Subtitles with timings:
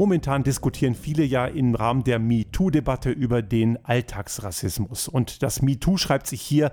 [0.00, 5.08] Momentan diskutieren viele ja im Rahmen der MeToo-Debatte über den Alltagsrassismus.
[5.08, 6.72] Und das MeToo schreibt sich hier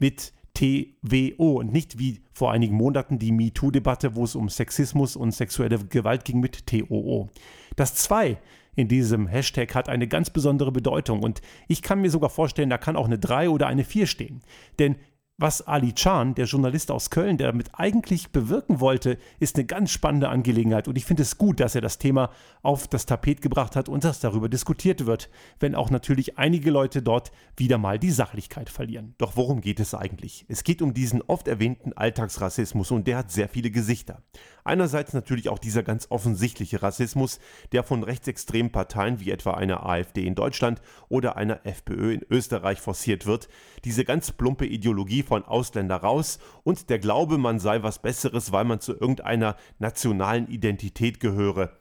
[0.00, 5.30] mit TWO und nicht wie vor einigen Monaten die MeToo-Debatte, wo es um Sexismus und
[5.30, 7.28] sexuelle Gewalt ging mit TOO.
[7.76, 8.38] Das 2
[8.74, 12.78] in diesem Hashtag hat eine ganz besondere Bedeutung und ich kann mir sogar vorstellen, da
[12.78, 14.40] kann auch eine 3 oder eine 4 stehen.
[14.80, 14.96] Denn
[15.36, 19.90] was Ali Chan, der Journalist aus Köln, der damit eigentlich bewirken wollte, ist eine ganz
[19.90, 20.86] spannende Angelegenheit.
[20.86, 22.30] Und ich finde es gut, dass er das Thema
[22.62, 25.28] auf das Tapet gebracht hat und dass darüber diskutiert wird,
[25.58, 29.16] wenn auch natürlich einige Leute dort wieder mal die Sachlichkeit verlieren.
[29.18, 30.44] Doch worum geht es eigentlich?
[30.46, 34.22] Es geht um diesen oft erwähnten Alltagsrassismus und der hat sehr viele Gesichter.
[34.62, 37.40] Einerseits natürlich auch dieser ganz offensichtliche Rassismus,
[37.72, 42.80] der von rechtsextremen Parteien wie etwa einer AfD in Deutschland oder einer FPÖ in Österreich
[42.80, 43.48] forciert wird.
[43.84, 48.64] Diese ganz plumpe Ideologie von Ausländer raus und der Glaube, man sei was Besseres, weil
[48.64, 51.72] man zu irgendeiner nationalen Identität gehöre.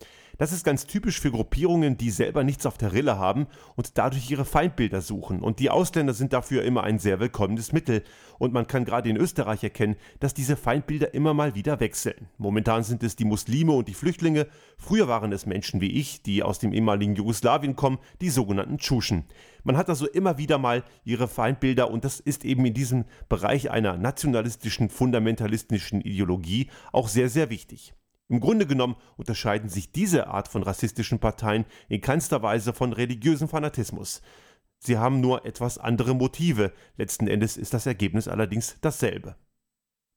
[0.44, 4.30] Das ist ganz typisch für Gruppierungen, die selber nichts auf der Rille haben und dadurch
[4.30, 5.40] ihre Feindbilder suchen.
[5.40, 8.04] Und die Ausländer sind dafür immer ein sehr willkommenes Mittel.
[8.40, 12.28] Und man kann gerade in Österreich erkennen, dass diese Feindbilder immer mal wieder wechseln.
[12.38, 14.48] Momentan sind es die Muslime und die Flüchtlinge.
[14.78, 19.24] Früher waren es Menschen wie ich, die aus dem ehemaligen Jugoslawien kommen, die sogenannten Tschuschen.
[19.64, 23.72] Man hat also immer wieder mal ihre Feindbilder und das ist eben in diesem Bereich
[23.72, 27.94] einer nationalistischen, fundamentalistischen Ideologie auch sehr, sehr wichtig.
[28.34, 33.48] Im Grunde genommen unterscheiden sich diese Art von rassistischen Parteien in keinster Weise von religiösem
[33.48, 34.24] Fanatismus.
[34.80, 39.36] Sie haben nur etwas andere Motive, letzten Endes ist das Ergebnis allerdings dasselbe.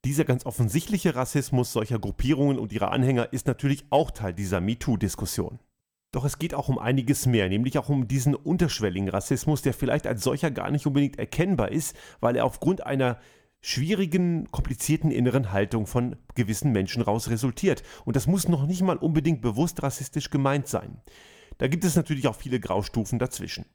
[0.07, 5.59] Dieser ganz offensichtliche Rassismus solcher Gruppierungen und ihrer Anhänger ist natürlich auch Teil dieser MeToo-Diskussion.
[6.11, 10.07] Doch es geht auch um einiges mehr, nämlich auch um diesen unterschwelligen Rassismus, der vielleicht
[10.07, 13.19] als solcher gar nicht unbedingt erkennbar ist, weil er aufgrund einer
[13.67, 17.83] schwierigen, komplizierten inneren Haltung von gewissen Menschen raus resultiert.
[18.05, 21.03] Und das muss noch nicht mal unbedingt bewusst rassistisch gemeint sein.
[21.59, 23.67] Da gibt es natürlich auch viele Graustufen dazwischen.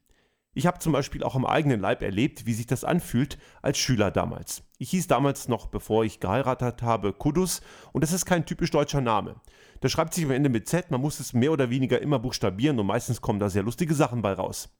[0.54, 4.10] Ich habe zum Beispiel auch am eigenen Leib erlebt, wie sich das anfühlt als Schüler
[4.10, 4.62] damals.
[4.78, 7.60] Ich hieß damals noch, bevor ich geheiratet habe, Kudus
[7.92, 9.36] und das ist kein typisch deutscher Name.
[9.80, 12.78] Das schreibt sich am Ende mit Z, man muss es mehr oder weniger immer buchstabieren
[12.78, 14.70] und meistens kommen da sehr lustige Sachen bei raus.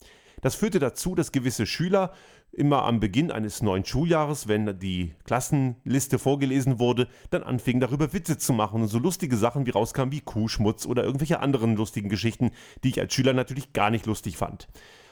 [0.42, 2.12] Das führte dazu, dass gewisse Schüler
[2.50, 8.36] immer am Beginn eines neuen Schuljahres, wenn die Klassenliste vorgelesen wurde, dann anfingen darüber Witze
[8.36, 12.50] zu machen und so lustige Sachen wie rauskamen wie Kuhschmutz oder irgendwelche anderen lustigen Geschichten,
[12.82, 14.68] die ich als Schüler natürlich gar nicht lustig fand.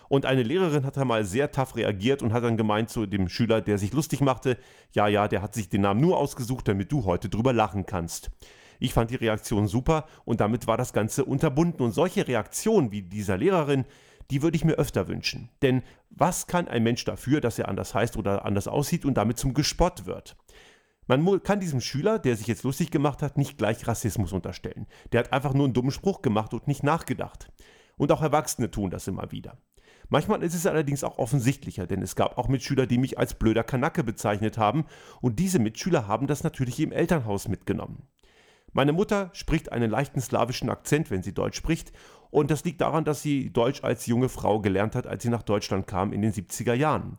[0.09, 3.61] Und eine Lehrerin hat einmal sehr tough reagiert und hat dann gemeint zu dem Schüler,
[3.61, 4.59] der sich lustig machte,
[4.93, 8.33] ja, ja, der hat sich den Namen nur ausgesucht, damit du heute drüber lachen kannst.
[8.81, 11.83] Ich fand die Reaktion super und damit war das Ganze unterbunden.
[11.83, 13.85] Und solche Reaktionen wie dieser Lehrerin,
[14.31, 15.51] die würde ich mir öfter wünschen.
[15.63, 19.39] Denn was kann ein Mensch dafür, dass er anders heißt oder anders aussieht und damit
[19.39, 20.37] zum Gespott wird?
[21.07, 24.87] Man kann diesem Schüler, der sich jetzt lustig gemacht hat, nicht gleich Rassismus unterstellen.
[25.11, 27.51] Der hat einfach nur einen dummen Spruch gemacht und nicht nachgedacht.
[27.97, 29.59] Und auch Erwachsene tun das immer wieder.
[30.09, 33.63] Manchmal ist es allerdings auch offensichtlicher, denn es gab auch Mitschüler, die mich als blöder
[33.63, 34.85] Kanacke bezeichnet haben,
[35.21, 38.09] und diese Mitschüler haben das natürlich im Elternhaus mitgenommen.
[38.73, 41.93] Meine Mutter spricht einen leichten slawischen Akzent, wenn sie Deutsch spricht,
[42.31, 45.43] und das liegt daran, dass sie Deutsch als junge Frau gelernt hat, als sie nach
[45.43, 47.17] Deutschland kam in den 70er Jahren.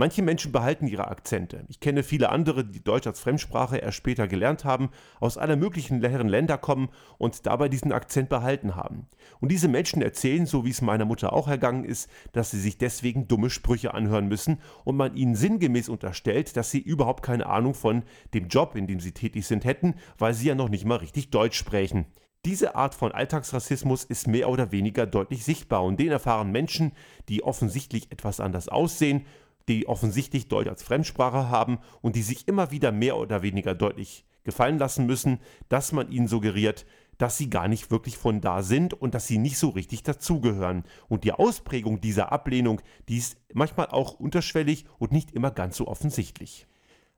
[0.00, 1.64] Manche Menschen behalten ihre Akzente.
[1.66, 6.00] Ich kenne viele andere, die Deutsch als Fremdsprache erst später gelernt haben, aus aller möglichen
[6.00, 9.08] leeren Länder kommen und dabei diesen Akzent behalten haben.
[9.40, 12.78] Und diese Menschen erzählen, so wie es meiner Mutter auch ergangen ist, dass sie sich
[12.78, 17.74] deswegen dumme Sprüche anhören müssen und man ihnen sinngemäß unterstellt, dass sie überhaupt keine Ahnung
[17.74, 18.04] von
[18.34, 21.30] dem Job, in dem sie tätig sind, hätten, weil sie ja noch nicht mal richtig
[21.30, 22.06] Deutsch sprechen.
[22.44, 26.92] Diese Art von Alltagsrassismus ist mehr oder weniger deutlich sichtbar und den erfahren Menschen,
[27.28, 29.26] die offensichtlich etwas anders aussehen
[29.68, 34.24] die offensichtlich Deutsch als Fremdsprache haben und die sich immer wieder mehr oder weniger deutlich
[34.44, 36.86] gefallen lassen müssen, dass man ihnen suggeriert,
[37.18, 40.84] dass sie gar nicht wirklich von da sind und dass sie nicht so richtig dazugehören.
[41.08, 45.88] Und die Ausprägung dieser Ablehnung, die ist manchmal auch unterschwellig und nicht immer ganz so
[45.88, 46.66] offensichtlich.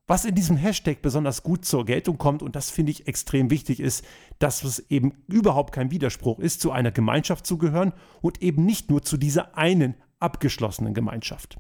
[0.07, 3.79] Was in diesem Hashtag besonders gut zur Geltung kommt, und das finde ich extrem wichtig,
[3.79, 4.05] ist,
[4.41, 8.91] dass es eben überhaupt kein Widerspruch ist, zu einer Gemeinschaft zu gehören und eben nicht
[8.91, 11.59] nur zu dieser einen abgeschlossenen Gemeinschaft.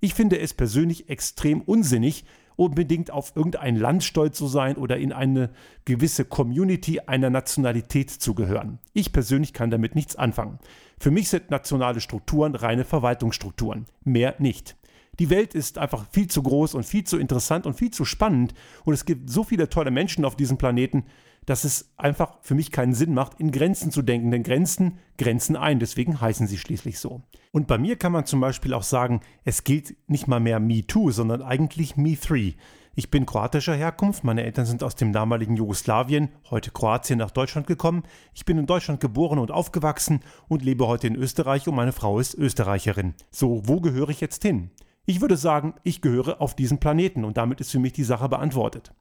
[0.00, 2.24] Ich finde es persönlich extrem unsinnig,
[2.56, 5.50] unbedingt auf irgendein Land stolz zu sein oder in eine
[5.84, 8.78] gewisse Community einer Nationalität zu gehören.
[8.92, 10.58] Ich persönlich kann damit nichts anfangen.
[10.98, 14.76] Für mich sind nationale Strukturen reine Verwaltungsstrukturen, mehr nicht.
[15.18, 18.54] Die Welt ist einfach viel zu groß und viel zu interessant und viel zu spannend
[18.84, 21.04] und es gibt so viele tolle Menschen auf diesem Planeten,
[21.46, 25.56] dass es einfach für mich keinen Sinn macht, in Grenzen zu denken, denn Grenzen grenzen
[25.56, 27.22] ein, deswegen heißen sie schließlich so.
[27.52, 30.86] Und bei mir kann man zum Beispiel auch sagen, es gilt nicht mal mehr Me
[30.86, 32.52] Too, sondern eigentlich Me Three.
[32.98, 37.66] Ich bin kroatischer Herkunft, meine Eltern sind aus dem damaligen Jugoslawien, heute Kroatien, nach Deutschland
[37.66, 38.04] gekommen.
[38.34, 42.18] Ich bin in Deutschland geboren und aufgewachsen und lebe heute in Österreich und meine Frau
[42.18, 43.14] ist Österreicherin.
[43.30, 44.70] So, wo gehöre ich jetzt hin?
[45.08, 48.28] Ich würde sagen, ich gehöre auf diesen Planeten und damit ist für mich die Sache
[48.28, 48.92] beantwortet.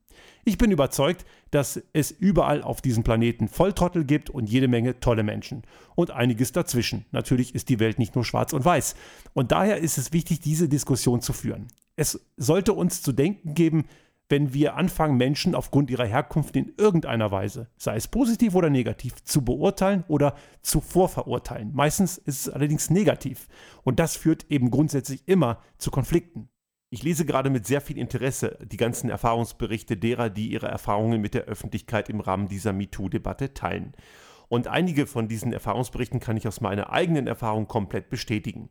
[0.46, 5.24] Ich bin überzeugt, dass es überall auf diesem Planeten Volltrottel gibt und jede Menge tolle
[5.24, 5.63] Menschen.
[5.96, 7.06] Und einiges dazwischen.
[7.12, 8.96] Natürlich ist die Welt nicht nur schwarz und weiß.
[9.34, 11.68] Und daher ist es wichtig, diese Diskussion zu führen.
[11.96, 13.86] Es sollte uns zu denken geben,
[14.30, 19.24] wenn wir anfangen, Menschen aufgrund ihrer Herkunft in irgendeiner Weise, sei es positiv oder negativ,
[19.24, 21.74] zu beurteilen oder zu vorverurteilen.
[21.74, 23.48] Meistens ist es allerdings negativ.
[23.83, 26.50] Und das führt eben grundsätzlich immer zu Konflikten.
[26.89, 31.33] Ich lese gerade mit sehr viel Interesse die ganzen Erfahrungsberichte derer, die ihre Erfahrungen mit
[31.33, 33.94] der Öffentlichkeit im Rahmen dieser MeToo-Debatte teilen.
[34.48, 38.69] Und einige von diesen Erfahrungsberichten kann ich aus meiner eigenen Erfahrung komplett bestätigen.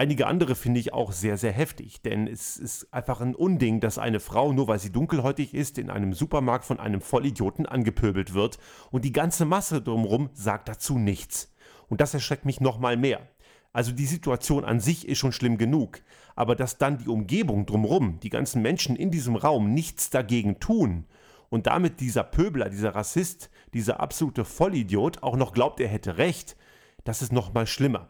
[0.00, 3.98] Einige andere finde ich auch sehr, sehr heftig, denn es ist einfach ein Unding, dass
[3.98, 8.58] eine Frau, nur weil sie dunkelhäutig ist, in einem Supermarkt von einem Vollidioten angepöbelt wird
[8.90, 11.54] und die ganze Masse drumherum sagt dazu nichts.
[11.90, 13.28] Und das erschreckt mich nochmal mehr.
[13.74, 16.00] Also die Situation an sich ist schon schlimm genug,
[16.34, 21.04] aber dass dann die Umgebung drumherum, die ganzen Menschen in diesem Raum nichts dagegen tun
[21.50, 26.56] und damit dieser Pöbler, dieser Rassist, dieser absolute Vollidiot auch noch glaubt, er hätte recht,
[27.04, 28.08] das ist nochmal schlimmer.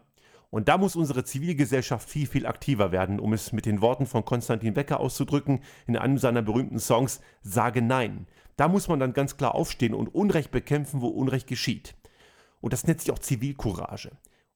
[0.51, 4.25] Und da muss unsere Zivilgesellschaft viel, viel aktiver werden, um es mit den Worten von
[4.25, 8.27] Konstantin Becker auszudrücken, in einem seiner berühmten Songs, sage Nein.
[8.57, 11.95] Da muss man dann ganz klar aufstehen und Unrecht bekämpfen, wo Unrecht geschieht.
[12.59, 14.11] Und das nennt sich auch Zivilcourage.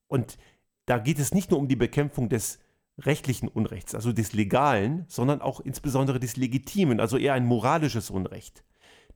[0.08, 0.38] Und
[0.86, 2.60] da geht es nicht nur um die Bekämpfung des
[3.00, 8.64] rechtlichen Unrechts, also des Legalen, sondern auch insbesondere des Legitimen, also eher ein moralisches Unrecht.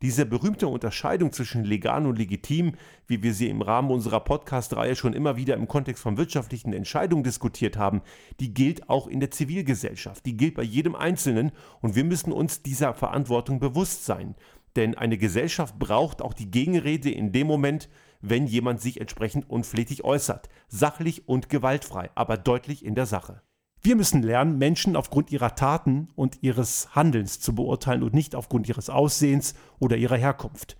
[0.02, 2.76] Diese berühmte Unterscheidung zwischen legal und legitim,
[3.08, 7.24] wie wir sie im Rahmen unserer Podcast-Reihe schon immer wieder im Kontext von wirtschaftlichen Entscheidungen
[7.24, 8.02] diskutiert haben,
[8.40, 11.52] die gilt auch in der Zivilgesellschaft, die gilt bei jedem Einzelnen
[11.82, 14.36] und wir müssen uns dieser Verantwortung bewusst sein.
[14.78, 17.90] Denn eine Gesellschaft braucht auch die Gegenrede in dem Moment,
[18.22, 23.42] wenn jemand sich entsprechend unflätig äußert, sachlich und gewaltfrei, aber deutlich in der Sache.
[23.82, 28.68] Wir müssen lernen, Menschen aufgrund ihrer Taten und ihres Handelns zu beurteilen und nicht aufgrund
[28.68, 30.78] ihres Aussehens oder ihrer Herkunft.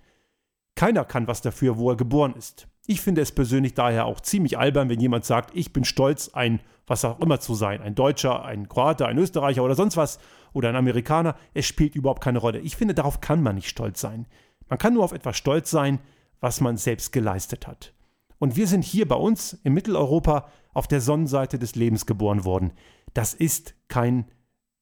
[0.74, 2.68] Keiner kann was dafür, wo er geboren ist.
[2.86, 6.60] Ich finde es persönlich daher auch ziemlich albern, wenn jemand sagt, ich bin stolz, ein
[6.90, 10.18] was auch immer zu sein, ein Deutscher, ein Kroate, ein Österreicher oder sonst was
[10.52, 11.36] oder ein Amerikaner.
[11.54, 12.58] Es spielt überhaupt keine Rolle.
[12.58, 14.26] Ich finde, darauf kann man nicht stolz sein.
[14.68, 16.00] Man kann nur auf etwas stolz sein,
[16.40, 17.94] was man selbst geleistet hat.
[18.38, 22.72] Und wir sind hier bei uns in Mitteleuropa auf der Sonnenseite des Lebens geboren worden.
[23.14, 24.26] Das ist kein,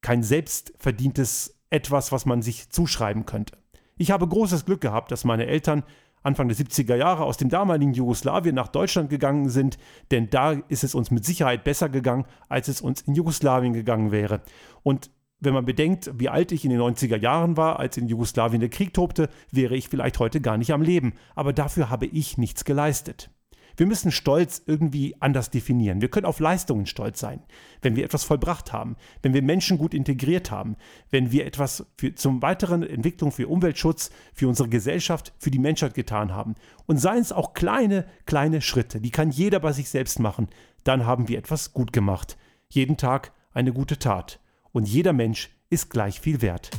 [0.03, 3.59] kein selbstverdientes etwas, was man sich zuschreiben könnte.
[3.97, 5.85] Ich habe großes Glück gehabt, dass meine Eltern
[6.23, 9.79] Anfang der 70er Jahre aus dem damaligen Jugoslawien nach Deutschland gegangen sind,
[10.11, 14.11] denn da ist es uns mit Sicherheit besser gegangen, als es uns in Jugoslawien gegangen
[14.11, 14.43] wäre.
[14.83, 18.61] Und wenn man bedenkt, wie alt ich in den 90er Jahren war, als in Jugoslawien
[18.61, 21.15] der Krieg tobte, wäre ich vielleicht heute gar nicht am Leben.
[21.37, 23.31] Aber dafür habe ich nichts geleistet.
[23.79, 26.01] Wir müssen Stolz irgendwie anders definieren.
[26.01, 27.41] Wir können auf Leistungen stolz sein,
[27.81, 30.75] wenn wir etwas vollbracht haben, wenn wir Menschen gut integriert haben,
[31.11, 35.95] wenn wir etwas für, zum weiteren Entwicklung, für Umweltschutz, für unsere Gesellschaft, für die Menschheit
[35.95, 36.57] getan haben.
[36.87, 40.49] Und seien es auch kleine, kleine Schritte, die kann jeder bei sich selbst machen.
[40.83, 42.37] Dann haben wir etwas gut gemacht.
[42.69, 44.41] Jeden Tag eine gute Tat.
[44.73, 46.71] Und jeder Mensch ist gleich viel wert.